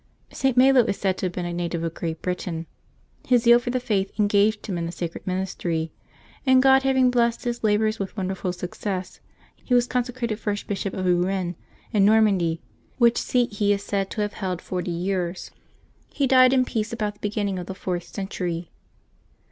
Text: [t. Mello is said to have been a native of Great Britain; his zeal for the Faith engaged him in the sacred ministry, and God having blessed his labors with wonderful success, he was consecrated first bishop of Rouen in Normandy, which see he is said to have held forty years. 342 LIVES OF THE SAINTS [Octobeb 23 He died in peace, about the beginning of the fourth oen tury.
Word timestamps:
[t. 0.31 0.51
Mello 0.55 0.83
is 0.85 0.97
said 0.97 1.15
to 1.19 1.27
have 1.27 1.33
been 1.33 1.45
a 1.45 1.53
native 1.53 1.83
of 1.83 1.93
Great 1.93 2.23
Britain; 2.23 2.65
his 3.27 3.43
zeal 3.43 3.59
for 3.59 3.69
the 3.69 3.79
Faith 3.79 4.11
engaged 4.19 4.65
him 4.65 4.75
in 4.75 4.87
the 4.87 4.91
sacred 4.91 5.27
ministry, 5.27 5.91
and 6.43 6.63
God 6.63 6.81
having 6.81 7.11
blessed 7.11 7.43
his 7.43 7.63
labors 7.63 7.99
with 7.99 8.17
wonderful 8.17 8.51
success, 8.51 9.19
he 9.55 9.75
was 9.75 9.85
consecrated 9.85 10.37
first 10.39 10.65
bishop 10.65 10.95
of 10.95 11.05
Rouen 11.05 11.55
in 11.93 12.03
Normandy, 12.03 12.59
which 12.97 13.19
see 13.21 13.45
he 13.45 13.73
is 13.73 13.83
said 13.83 14.09
to 14.09 14.21
have 14.21 14.33
held 14.33 14.59
forty 14.59 14.89
years. 14.89 15.49
342 15.49 15.53
LIVES 15.53 15.53
OF 15.53 15.61
THE 15.61 15.83
SAINTS 15.85 16.03
[Octobeb 16.03 16.09
23 16.09 16.25
He 16.25 16.27
died 16.27 16.53
in 16.53 16.65
peace, 16.65 16.91
about 16.93 17.13
the 17.13 17.19
beginning 17.29 17.59
of 17.59 17.67
the 17.67 17.75
fourth 17.75 18.11
oen 18.13 18.27
tury. 18.27 18.67